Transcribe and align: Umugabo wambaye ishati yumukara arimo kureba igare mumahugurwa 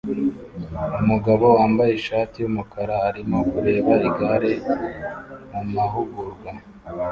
Umugabo 1.01 1.45
wambaye 1.57 1.91
ishati 1.99 2.35
yumukara 2.39 2.95
arimo 3.09 3.37
kureba 3.51 3.93
igare 4.07 4.51
mumahugurwa 5.51 6.51